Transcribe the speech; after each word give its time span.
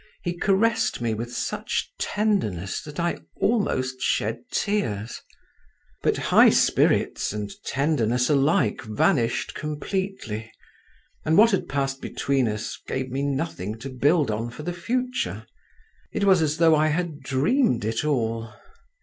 —he 0.23 0.35
caressed 0.35 0.99
me 0.99 1.13
with 1.13 1.31
such 1.31 1.91
tenderness 1.99 2.81
that 2.81 2.99
I 2.99 3.19
almost 3.35 4.01
shed 4.01 4.39
tears…. 4.51 5.21
But 6.01 6.17
high 6.17 6.49
spirits 6.49 7.31
and 7.33 7.51
tenderness 7.65 8.27
alike 8.27 8.81
vanished 8.81 9.53
completely, 9.53 10.51
and 11.23 11.37
what 11.37 11.51
had 11.51 11.69
passed 11.69 12.01
between 12.01 12.47
us, 12.47 12.79
gave 12.87 13.11
me 13.11 13.21
nothing 13.21 13.77
to 13.77 13.89
build 13.91 14.31
on 14.31 14.49
for 14.49 14.63
the 14.63 14.73
future—it 14.73 15.43
was 16.23 16.41
as 16.41 16.57
though 16.57 16.75
I 16.75 16.87
had 16.87 17.19
dreamed 17.19 17.85
it 17.85 18.03
all. 18.03 18.51